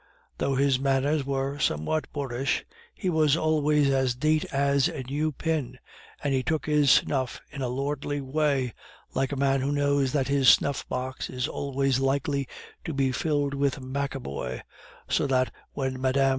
[0.39, 2.65] Though his manners were somewhat boorish,
[2.95, 5.77] he was always as neat as a new pin
[6.23, 8.73] and he took his snuff in a lordly way,
[9.13, 12.47] like a man who knows that his snuff box is always likely
[12.83, 14.61] to be filled with maccaboy,
[15.07, 16.29] so that when Mme.